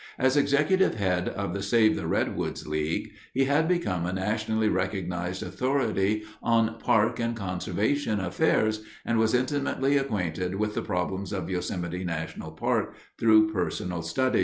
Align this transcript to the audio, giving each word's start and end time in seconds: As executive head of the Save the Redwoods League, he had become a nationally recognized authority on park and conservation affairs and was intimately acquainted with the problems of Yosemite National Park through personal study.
As 0.17 0.35
executive 0.35 0.95
head 0.95 1.29
of 1.29 1.53
the 1.53 1.61
Save 1.61 1.95
the 1.95 2.07
Redwoods 2.07 2.65
League, 2.67 3.11
he 3.35 3.45
had 3.45 3.67
become 3.67 4.07
a 4.07 4.11
nationally 4.13 4.67
recognized 4.67 5.43
authority 5.43 6.23
on 6.41 6.79
park 6.79 7.19
and 7.19 7.35
conservation 7.35 8.19
affairs 8.19 8.81
and 9.05 9.19
was 9.19 9.35
intimately 9.35 9.97
acquainted 9.97 10.55
with 10.55 10.73
the 10.73 10.81
problems 10.81 11.31
of 11.31 11.51
Yosemite 11.51 12.03
National 12.03 12.49
Park 12.51 12.95
through 13.19 13.53
personal 13.53 14.01
study. 14.01 14.39